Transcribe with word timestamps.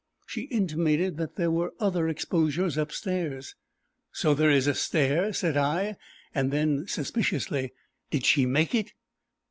She 0.25 0.45
intimated 0.45 1.17
that 1.17 1.35
there 1.35 1.51
were 1.51 1.75
other 1.79 2.09
exposures 2.09 2.75
upstairs. 2.75 3.53
"So 4.11 4.33
there 4.33 4.49
is 4.49 4.65
a 4.65 4.73
stair," 4.73 5.31
said 5.31 5.55
I, 5.57 5.95
and 6.33 6.49
then, 6.51 6.87
suspiciously, 6.87 7.73
"did 8.09 8.25
she 8.25 8.47
make 8.47 8.73
it?" 8.73 8.93